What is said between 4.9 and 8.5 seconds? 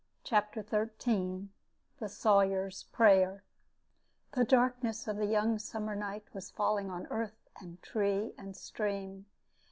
of young summer night was falling on earth and tree